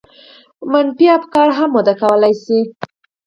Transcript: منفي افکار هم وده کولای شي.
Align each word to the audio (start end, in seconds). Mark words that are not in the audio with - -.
منفي 0.71 1.05
افکار 1.19 1.49
هم 1.57 1.69
وده 1.77 1.93
کولای 2.01 2.33
شي. 2.43 2.59